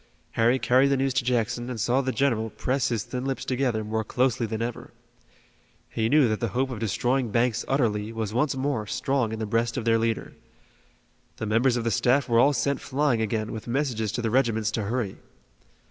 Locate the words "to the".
14.13-14.31